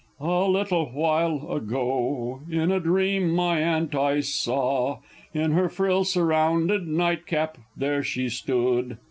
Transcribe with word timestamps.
_)A 0.19 0.49
little 0.49 0.87
while 0.93 1.51
ago, 1.51 2.41
in 2.49 2.71
a 2.71 2.79
dream 2.79 3.29
my 3.29 3.61
aunt 3.61 3.93
I 3.93 4.21
saw; 4.21 4.97
In 5.31 5.51
her 5.51 5.69
frill 5.69 6.05
surrounded 6.05 6.87
night 6.87 7.27
cap 7.27 7.59
there 7.77 8.01
she 8.01 8.27
stood! 8.27 8.97